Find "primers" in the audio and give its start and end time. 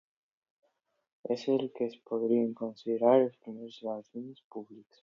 3.47-3.81